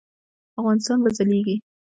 افغانستان 0.59 0.97
به 1.03 1.09
ځلیږي؟ 1.17 1.55